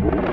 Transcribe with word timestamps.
¡Mira! 0.00 0.29